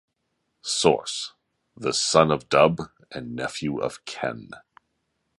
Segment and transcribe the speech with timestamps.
[0.63, 1.33] Source;
[1.77, 2.79] the son of Dub
[3.11, 4.49] and nephew of Ken.